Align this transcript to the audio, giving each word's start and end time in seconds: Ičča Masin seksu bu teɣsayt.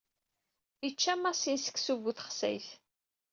Ičča 0.87 1.13
Masin 1.21 1.57
seksu 1.59 1.95
bu 2.03 2.11
teɣsayt. 2.17 2.67